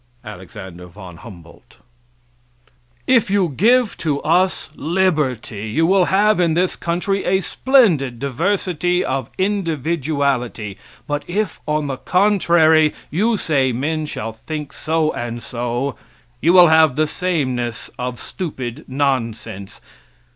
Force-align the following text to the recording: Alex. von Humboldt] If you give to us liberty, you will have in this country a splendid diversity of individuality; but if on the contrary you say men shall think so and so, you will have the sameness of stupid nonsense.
Alex. 0.23 0.55
von 0.55 1.17
Humboldt] 1.17 1.77
If 3.05 3.29
you 3.29 3.49
give 3.49 3.95
to 3.97 4.19
us 4.23 4.71
liberty, 4.73 5.69
you 5.69 5.85
will 5.85 6.05
have 6.05 6.39
in 6.39 6.55
this 6.55 6.75
country 6.75 7.23
a 7.23 7.39
splendid 7.41 8.17
diversity 8.17 9.05
of 9.05 9.29
individuality; 9.37 10.75
but 11.05 11.23
if 11.27 11.61
on 11.67 11.85
the 11.85 11.97
contrary 11.97 12.95
you 13.11 13.37
say 13.37 13.71
men 13.71 14.07
shall 14.07 14.33
think 14.33 14.73
so 14.73 15.13
and 15.13 15.43
so, 15.43 15.95
you 16.41 16.51
will 16.51 16.69
have 16.69 16.95
the 16.95 17.05
sameness 17.05 17.91
of 17.99 18.19
stupid 18.19 18.83
nonsense. 18.87 19.81